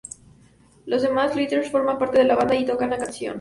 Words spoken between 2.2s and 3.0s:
la banda y tocan la